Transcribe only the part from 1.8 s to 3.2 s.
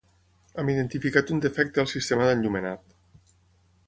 al sistema d'enllumenat.